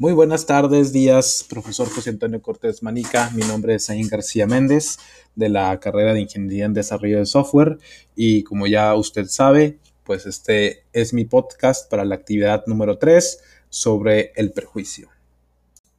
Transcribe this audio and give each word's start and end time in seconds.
Muy 0.00 0.14
buenas 0.14 0.46
tardes, 0.46 0.94
días, 0.94 1.44
profesor 1.46 1.86
José 1.86 2.08
Antonio 2.08 2.40
Cortés 2.40 2.82
Manica. 2.82 3.28
Mi 3.34 3.42
nombre 3.42 3.74
es 3.74 3.90
Ayn 3.90 4.08
García 4.08 4.46
Méndez 4.46 4.96
de 5.34 5.50
la 5.50 5.78
carrera 5.78 6.14
de 6.14 6.22
Ingeniería 6.22 6.64
en 6.64 6.72
Desarrollo 6.72 7.18
de 7.18 7.26
Software 7.26 7.76
y 8.16 8.42
como 8.42 8.66
ya 8.66 8.94
usted 8.94 9.26
sabe, 9.26 9.76
pues 10.04 10.24
este 10.24 10.84
es 10.94 11.12
mi 11.12 11.26
podcast 11.26 11.90
para 11.90 12.06
la 12.06 12.14
actividad 12.14 12.64
número 12.66 12.96
3 12.96 13.42
sobre 13.68 14.32
el 14.36 14.52
prejuicio. 14.52 15.10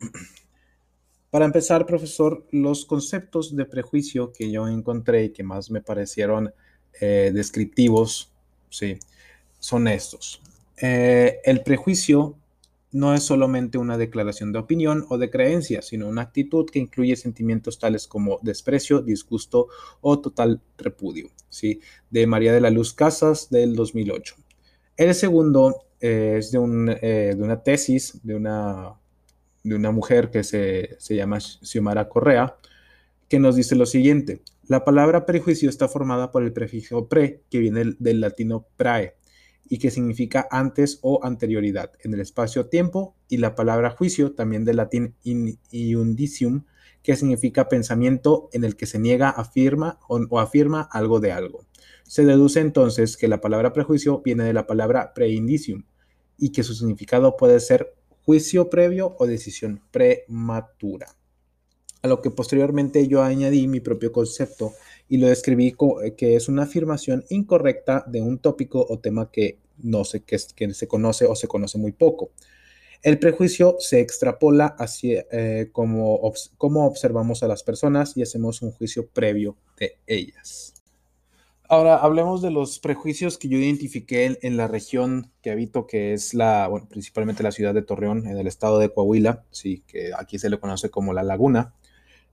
Para 1.30 1.46
empezar, 1.46 1.86
profesor, 1.86 2.46
los 2.50 2.84
conceptos 2.84 3.56
de 3.56 3.64
prejuicio 3.64 4.30
que 4.30 4.50
yo 4.50 4.68
encontré 4.68 5.24
y 5.24 5.30
que 5.30 5.42
más 5.42 5.70
me 5.70 5.80
parecieron 5.80 6.52
eh, 7.00 7.30
descriptivos, 7.32 8.30
sí, 8.68 8.98
son 9.58 9.88
estos. 9.88 10.42
Eh, 10.82 11.40
el 11.44 11.62
prejuicio 11.62 12.36
no 12.96 13.14
es 13.14 13.22
solamente 13.22 13.78
una 13.78 13.98
declaración 13.98 14.52
de 14.52 14.58
opinión 14.58 15.04
o 15.10 15.18
de 15.18 15.28
creencia, 15.28 15.82
sino 15.82 16.08
una 16.08 16.22
actitud 16.22 16.64
que 16.70 16.78
incluye 16.78 17.14
sentimientos 17.16 17.78
tales 17.78 18.06
como 18.06 18.38
desprecio, 18.42 19.02
disgusto 19.02 19.68
o 20.00 20.18
total 20.20 20.62
repudio, 20.78 21.28
¿sí? 21.50 21.80
De 22.10 22.26
María 22.26 22.52
de 22.54 22.60
la 22.60 22.70
Luz 22.70 22.94
Casas 22.94 23.50
del 23.50 23.76
2008. 23.76 24.36
El 24.96 25.14
segundo 25.14 25.84
eh, 26.00 26.36
es 26.38 26.52
de, 26.52 26.58
de, 26.58 27.42
una 27.42 27.62
tesis 27.62 28.18
de 28.22 28.34
una 28.34 28.94
de 29.62 29.74
una 29.74 29.90
mujer 29.90 30.30
que 30.30 30.44
se, 30.44 30.96
llama 31.10 31.40
Xiomara 31.40 32.08
Correa, 32.08 32.56
que 33.28 33.38
nos 33.38 33.56
dice 33.56 33.74
lo 33.74 33.84
siguiente. 33.84 34.40
La 34.68 34.84
palabra 34.84 35.26
prejuicio 35.26 35.68
está 35.68 35.88
formada 35.88 36.30
por 36.30 36.44
el 36.44 36.52
prefijo 36.52 37.08
pre, 37.08 37.42
que 37.50 37.58
viene 37.58 37.96
del, 37.98 38.20
latino 38.20 38.66
prae, 38.76 39.16
y 39.68 39.78
que 39.78 39.90
significa 39.90 40.46
antes 40.50 40.98
o 41.02 41.24
anterioridad 41.24 41.92
en 42.02 42.14
el 42.14 42.20
espacio-tiempo, 42.20 43.14
y 43.28 43.38
la 43.38 43.54
palabra 43.54 43.90
juicio, 43.90 44.32
también 44.32 44.64
del 44.64 44.76
latín 44.76 45.14
iundicium, 45.70 46.64
que 47.02 47.14
significa 47.14 47.68
pensamiento 47.68 48.48
en 48.52 48.64
el 48.64 48.74
que 48.76 48.86
se 48.86 48.98
niega, 48.98 49.30
afirma 49.30 50.00
o, 50.08 50.40
afirma 50.40 50.88
algo 50.90 51.20
de 51.20 51.30
algo. 51.30 51.64
Se 52.02 52.24
deduce 52.24 52.60
entonces 52.60 53.16
que 53.16 53.28
la 53.28 53.40
palabra 53.40 53.72
prejuicio 53.72 54.22
viene 54.24 54.44
de 54.44 54.52
la 54.52 54.66
palabra 54.66 55.14
preindicium 55.14 55.84
y 56.36 56.50
que 56.50 56.64
su 56.64 56.74
significado 56.74 57.36
puede 57.36 57.60
ser 57.60 57.94
juicio 58.24 58.70
previo 58.70 59.14
o 59.18 59.26
decisión 59.26 59.82
prematura. 59.92 61.06
A 62.02 62.08
lo 62.08 62.20
que 62.22 62.30
posteriormente 62.30 63.08
yo 63.08 63.22
añadí 63.22 63.66
mi 63.66 63.80
propio 63.80 64.12
concepto 64.12 64.72
y 65.08 65.18
lo 65.18 65.28
describí 65.28 65.72
como 65.72 66.02
eh, 66.02 66.14
que 66.14 66.36
es 66.36 66.48
una 66.48 66.64
afirmación 66.64 67.24
incorrecta 67.30 68.04
de 68.06 68.20
un 68.20 68.38
tópico 68.38 68.84
o 68.88 68.98
tema 68.98 69.30
que 69.30 69.58
no 69.78 70.04
sé 70.04 70.20
que, 70.20 70.38
que 70.54 70.74
se 70.74 70.88
conoce 70.88 71.26
o 71.26 71.34
se 71.34 71.48
conoce 71.48 71.78
muy 71.78 71.92
poco. 71.92 72.30
El 73.02 73.18
prejuicio 73.18 73.76
se 73.78 74.00
extrapola 74.00 74.74
hacia 74.78 75.26
eh, 75.30 75.68
cómo 75.72 76.16
observamos 76.86 77.42
a 77.42 77.48
las 77.48 77.62
personas 77.62 78.16
y 78.16 78.22
hacemos 78.22 78.62
un 78.62 78.72
juicio 78.72 79.06
previo 79.06 79.56
de 79.78 79.98
ellas. 80.06 80.75
Ahora 81.68 81.96
hablemos 81.96 82.42
de 82.42 82.50
los 82.50 82.78
prejuicios 82.78 83.38
que 83.38 83.48
yo 83.48 83.58
identifiqué 83.58 84.38
en, 84.40 84.56
la 84.56 84.68
región 84.68 85.32
que 85.42 85.50
habito, 85.50 85.86
que 85.86 86.12
es 86.12 86.32
la, 86.32 86.68
bueno, 86.68 86.86
principalmente 86.88 87.42
la 87.42 87.50
ciudad 87.50 87.74
de 87.74 87.82
Torreón, 87.82 88.26
en 88.26 88.38
el 88.38 88.46
estado 88.46 88.78
de 88.78 88.92
Coahuila, 88.92 89.44
sí, 89.50 89.82
que 89.86 90.12
aquí 90.16 90.38
se 90.38 90.48
le 90.48 90.60
conoce 90.60 90.90
como 90.90 91.12
la 91.12 91.22
Laguna. 91.22 91.74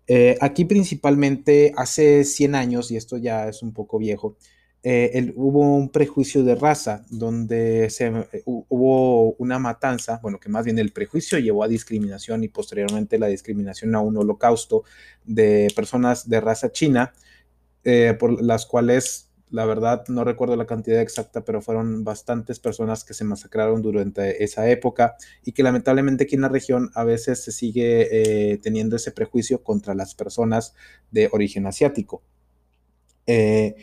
Eh, 0.08 0.38
aquí 0.42 0.66
principalmente 0.66 1.74
hace 1.76 2.24
100 2.26 2.56
años, 2.56 2.92
y 2.92 2.98
esto 2.98 3.18
ya 3.18 3.48
es 3.48 3.64
un 3.64 3.74
poco 3.74 3.98
viejo, 3.98 4.38
eh, 4.86 5.32
hubo 5.38 5.78
un 5.78 5.90
prejuicio 5.90 6.44
de 6.44 6.56
raza 6.56 7.06
donde 7.10 7.86
eh, 7.86 8.44
hubo 8.46 9.34
una 9.36 9.58
matanza, 9.58 10.20
bueno, 10.22 10.42
que 10.42 10.50
más 10.50 10.66
bien 10.66 10.78
el 10.78 10.92
prejuicio 10.92 11.40
llevó 11.40 11.64
a 11.64 11.70
discriminación 11.70 12.44
y 12.44 12.50
posteriormente 12.50 13.18
la 13.18 13.28
discriminación 13.28 13.96
a 13.96 14.02
un 14.02 14.18
holocausto 14.18 14.84
de 15.24 15.72
personas 15.74 16.28
de 16.28 16.42
raza 16.42 16.74
china 16.74 17.14
eh, 17.84 18.16
por 18.18 18.42
las 18.42 18.66
cuales, 18.66 19.30
la 19.50 19.66
verdad, 19.66 20.06
no 20.08 20.24
recuerdo 20.24 20.56
la 20.56 20.66
cantidad 20.66 21.02
exacta, 21.02 21.44
pero 21.44 21.62
fueron 21.62 22.04
bastantes 22.04 22.60
personas 22.60 23.04
que 23.04 23.14
se 23.14 23.26
masacraron 23.26 23.82
durante 23.82 24.44
esa 24.44 24.70
época 24.70 25.16
y 25.44 25.52
que 25.52 25.64
lamentablemente 25.64 26.24
aquí 26.24 26.36
en 26.36 26.42
la 26.42 26.50
región 26.50 26.92
a 26.96 27.04
veces 27.04 27.44
se 27.44 27.52
sigue 27.52 28.08
eh, 28.54 28.58
teniendo 28.60 28.96
ese 28.96 29.12
prejuicio 29.12 29.64
contra 29.64 29.94
las 29.96 30.16
personas 30.16 30.76
de 31.12 31.30
origen 31.32 31.66
asiático. 31.68 32.24
Eh, 33.28 33.76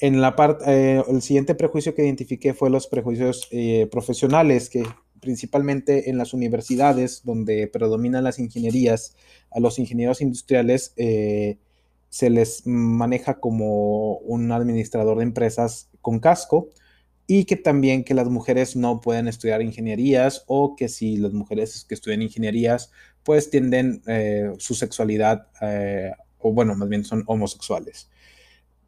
en 0.00 0.20
la 0.20 0.36
parte, 0.36 1.02
el 1.08 1.22
siguiente 1.22 1.56
prejuicio 1.56 1.94
que 1.94 2.04
identifiqué 2.04 2.54
fue 2.54 2.70
los 2.70 2.86
prejuicios 2.86 3.50
profesionales, 3.90 4.70
que 4.70 4.84
principalmente 5.20 6.08
en 6.08 6.18
las 6.18 6.32
universidades 6.32 7.22
donde 7.24 7.66
predominan 7.66 8.22
las 8.22 8.38
ingenierías, 8.38 9.16
a 9.50 9.58
los 9.58 9.80
ingenieros 9.80 10.20
industriales 10.20 10.94
se 12.08 12.30
les 12.30 12.66
maneja 12.66 13.40
como 13.40 14.18
un 14.18 14.50
administrador 14.52 15.18
de 15.18 15.24
empresas 15.24 15.90
con 16.00 16.20
casco 16.20 16.70
y 17.26 17.44
que 17.44 17.56
también 17.56 18.04
que 18.04 18.14
las 18.14 18.28
mujeres 18.28 18.74
no 18.74 19.00
pueden 19.00 19.28
estudiar 19.28 19.60
ingenierías 19.60 20.44
o 20.46 20.76
que 20.76 20.88
si 20.88 21.18
las 21.18 21.32
mujeres 21.32 21.84
que 21.86 21.94
estudian 21.94 22.22
ingenierías 22.22 22.90
pues 23.22 23.50
tienden 23.50 24.02
eh, 24.06 24.52
su 24.58 24.74
sexualidad 24.74 25.48
eh, 25.60 26.12
o 26.38 26.52
bueno, 26.52 26.74
más 26.74 26.88
bien 26.88 27.04
son 27.04 27.24
homosexuales. 27.26 28.08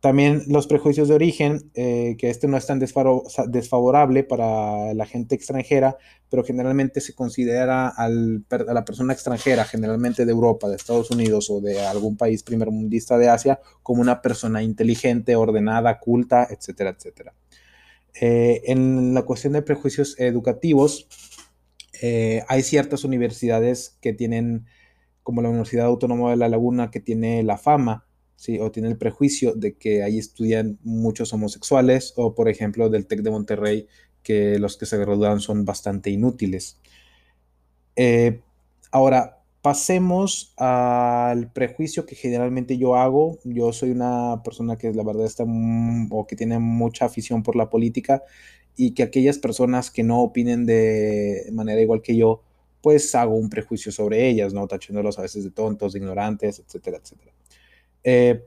También 0.01 0.45
los 0.49 0.67
prejuicios 0.67 1.09
de 1.09 1.15
origen, 1.15 1.71
eh, 1.75 2.17
que 2.19 2.31
este 2.31 2.49
no 2.49 2.57
es 2.57 2.67
tan 2.67 2.79
desfavorable 2.79 4.25
para 4.25 4.95
la 4.95 5.05
gente 5.05 5.35
extranjera, 5.35 5.99
pero 6.31 6.43
generalmente 6.43 7.03
se 7.03 7.15
considera 7.15 7.89
a 7.89 8.09
la 8.09 8.85
persona 8.87 9.13
extranjera, 9.13 9.67
generalmente 9.67 10.25
de 10.25 10.33
Europa, 10.33 10.71
de 10.71 10.77
Estados 10.77 11.11
Unidos 11.11 11.51
o 11.51 11.61
de 11.61 11.85
algún 11.87 12.17
país 12.17 12.43
primermundista 12.43 13.19
de 13.19 13.29
Asia, 13.29 13.61
como 13.83 14.01
una 14.01 14.23
persona 14.23 14.63
inteligente, 14.63 15.37
ordenada, 15.37 15.99
culta, 15.99 16.49
etcétera, 16.51 16.97
etcétera. 16.97 17.35
Eh, 18.19 18.63
en 18.67 19.13
la 19.13 19.23
cuestión 19.23 19.53
de 19.53 19.61
prejuicios 19.61 20.19
educativos, 20.19 21.09
eh, 22.01 22.43
hay 22.49 22.63
ciertas 22.63 23.05
universidades 23.05 23.99
que 24.01 24.15
tienen, 24.15 24.65
como 25.23 25.43
la 25.43 25.51
Universidad 25.51 25.85
Autónoma 25.85 26.31
de 26.31 26.37
La 26.37 26.49
Laguna, 26.49 26.91
que 26.91 27.01
tiene 27.01 27.43
la 27.43 27.59
fama 27.59 28.07
¿sí? 28.41 28.59
o 28.59 28.71
tiene 28.71 28.89
el 28.89 28.97
prejuicio 28.97 29.55
de 29.55 29.75
que 29.75 30.03
ahí 30.03 30.19
estudian 30.19 30.79
muchos 30.83 31.31
homosexuales, 31.35 32.15
o 32.17 32.35
por 32.35 32.49
ejemplo 32.49 32.89
del 32.89 33.07
TEC 33.07 33.21
de 33.21 33.31
Monterrey, 33.31 33.87
que 34.23 34.59
los 34.59 34.79
que 34.79 34.87
se 34.87 34.97
gradúan 34.97 35.41
son 35.41 35.67
bastante 35.67 36.09
inútiles. 36.09 36.79
Eh, 37.97 38.41
ahora, 38.93 39.43
pasemos 39.61 40.55
al 40.57 41.53
prejuicio 41.53 42.07
que 42.07 42.15
generalmente 42.15 42.79
yo 42.79 42.97
hago. 42.97 43.39
Yo 43.45 43.75
soy 43.75 43.91
una 43.91 44.41
persona 44.43 44.79
que 44.79 44.91
la 44.95 45.05
verdad 45.05 45.27
está 45.27 45.45
o 45.45 46.27
que 46.27 46.35
tiene 46.35 46.59
mucha 46.59 47.05
afición 47.05 47.43
por 47.43 47.57
la 47.57 47.69
política 47.69 48.23
y 48.75 48.93
que 48.93 49.03
aquellas 49.03 49.39
personas 49.39 49.91
que 49.91 50.03
no 50.03 50.23
opinen 50.23 50.65
de 50.65 51.45
manera 51.53 51.83
igual 51.83 52.01
que 52.01 52.17
yo, 52.17 52.41
pues 52.81 53.15
hago 53.15 53.35
un 53.35 53.51
prejuicio 53.51 53.93
sobre 53.93 54.29
ellas, 54.31 54.55
¿no? 54.55 54.67
Tachándolos 54.67 55.19
a 55.19 55.23
veces 55.23 55.45
de 55.45 55.51
tontos, 55.51 55.93
de 55.93 55.99
ignorantes, 55.99 56.61
etcétera, 56.61 56.99
etcétera. 57.03 57.33
Eh, 58.03 58.45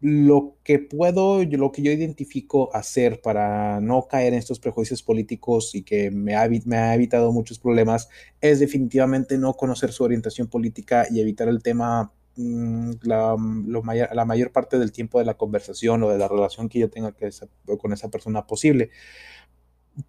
lo 0.00 0.56
que 0.64 0.80
puedo, 0.80 1.44
lo 1.44 1.70
que 1.70 1.82
yo 1.82 1.92
identifico 1.92 2.74
hacer 2.74 3.20
para 3.20 3.80
no 3.80 4.08
caer 4.08 4.32
en 4.32 4.40
estos 4.40 4.58
prejuicios 4.58 5.02
políticos 5.02 5.74
y 5.76 5.82
que 5.82 6.10
me 6.10 6.34
ha, 6.34 6.48
me 6.64 6.76
ha 6.76 6.94
evitado 6.94 7.30
muchos 7.32 7.60
problemas 7.60 8.08
es 8.40 8.58
definitivamente 8.58 9.38
no 9.38 9.54
conocer 9.54 9.92
su 9.92 10.02
orientación 10.02 10.48
política 10.48 11.06
y 11.08 11.20
evitar 11.20 11.48
el 11.48 11.62
tema 11.62 12.12
mm, 12.36 12.90
la, 13.02 13.36
la, 14.12 14.24
mayor 14.24 14.50
parte 14.50 14.78
del 14.78 14.90
tiempo 14.90 15.20
de 15.20 15.24
la 15.24 15.34
conversación 15.34 16.02
o 16.02 16.08
de 16.10 16.18
la 16.18 16.26
relación 16.26 16.68
que 16.68 16.80
yo 16.80 16.90
tenga 16.90 17.12
que 17.12 17.30
con 17.78 17.92
esa 17.92 18.10
persona 18.10 18.46
posible. 18.46 18.90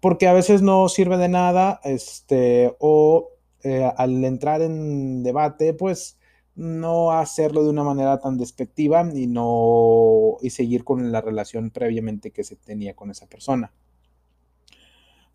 Porque 0.00 0.26
a 0.26 0.32
veces 0.32 0.60
no 0.60 0.88
sirve 0.88 1.16
de 1.16 1.28
nada, 1.28 1.80
este, 1.84 2.74
o 2.78 3.30
eh, 3.62 3.90
al 3.96 4.24
entrar 4.24 4.60
en 4.60 5.22
debate, 5.22 5.72
pues 5.72 6.18
no 6.58 7.12
hacerlo 7.12 7.62
de 7.62 7.70
una 7.70 7.84
manera 7.84 8.18
tan 8.18 8.36
despectiva 8.36 9.08
y 9.14 9.28
no 9.28 10.38
y 10.42 10.50
seguir 10.50 10.82
con 10.82 11.12
la 11.12 11.20
relación 11.20 11.70
previamente 11.70 12.32
que 12.32 12.42
se 12.42 12.56
tenía 12.56 12.96
con 12.96 13.12
esa 13.12 13.28
persona. 13.28 13.72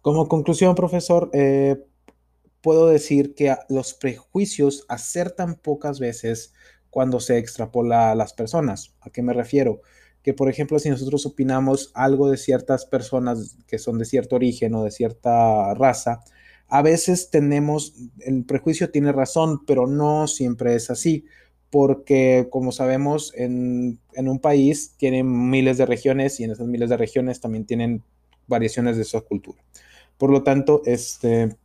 Como 0.02 0.28
conclusión, 0.28 0.76
profesor, 0.76 1.30
eh, 1.32 1.82
puedo 2.60 2.88
decir 2.88 3.36
que 3.36 3.56
los 3.70 3.94
prejuicios 3.94 4.86
acertan 4.90 5.56
pocas 5.56 6.02
veces 6.02 6.54
cuando 6.90 7.22
se 7.22 7.38
extrapola 7.38 8.12
a 8.12 8.16
las 8.16 8.34
personas. 8.34 8.94
¿A 9.00 9.10
qué 9.10 9.22
me 9.22 9.32
refiero? 9.32 9.80
Que, 10.24 10.34
por 10.34 10.50
ejemplo, 10.50 10.78
si 10.78 10.90
nosotros 10.90 11.26
opinamos 11.26 11.92
algo 11.94 12.30
de 12.30 12.36
ciertas 12.36 12.86
personas 12.86 13.56
que 13.66 13.80
son 13.80 13.98
de 13.98 14.04
cierto 14.04 14.36
origen 14.36 14.76
o 14.76 14.84
de 14.84 14.92
cierta 14.92 15.74
raza, 15.74 16.22
a 16.68 16.82
veces 16.82 17.30
tenemos, 17.30 17.94
el 18.20 18.46
prejuicio 18.46 18.90
tiene 18.90 19.12
razón, 19.12 19.66
pero 19.66 19.88
no 19.88 20.28
siempre 20.28 20.76
es 20.76 20.90
así, 20.90 21.26
porque 21.70 22.48
como 22.50 22.72
sabemos, 22.72 23.34
en, 23.36 24.00
un 24.16 24.40
país 24.40 24.96
tienen 24.98 25.50
miles 25.50 25.78
de 25.78 25.86
regiones 25.86 26.40
y 26.40 26.44
en 26.44 26.52
esas 26.52 26.68
miles 26.68 26.90
de 26.90 26.98
regiones 26.98 27.42
también 27.42 27.66
tienen 27.66 28.04
variaciones 28.48 28.98
de 28.98 29.04
su 29.04 29.20
cultura. 29.24 29.64
Por 30.18 30.30
lo 30.30 30.44
tanto, 30.44 30.82
este, 30.86 31.56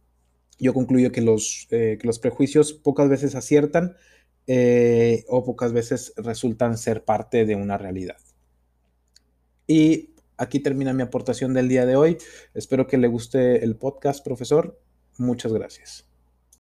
yo 0.59 0.75
concluyo 0.75 1.13
que 1.13 1.21
los, 1.21 1.67
que 1.69 1.99
los 2.03 2.19
prejuicios 2.19 2.73
pocas 2.73 3.09
veces 3.09 3.35
aciertan 3.35 3.97
o 5.29 5.45
pocas 5.45 5.73
veces 5.73 6.15
resultan 6.17 6.79
ser 6.79 7.05
parte 7.05 7.45
de 7.45 7.55
una 7.55 7.77
realidad. 7.77 8.17
Y 9.67 10.15
aquí 10.39 10.61
termina 10.61 10.95
mi 10.95 11.03
aportación 11.03 11.53
del 11.53 11.69
día 11.69 11.85
de 11.85 11.97
hoy. 11.97 12.17
Espero 12.55 12.87
que 12.87 12.97
le 12.97 13.09
guste 13.09 13.63
el 13.63 13.77
podcast, 13.77 14.25
profesor. 14.25 14.81
Muchas 15.19 15.53
gracias. 15.53 16.08